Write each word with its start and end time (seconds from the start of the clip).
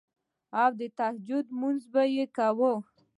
او 0.61 0.69
د 0.79 0.81
تهجد 0.97 1.45
مونځ 1.59 1.81
به 1.91 2.03
مې 2.13 2.25
کوو 2.37 2.73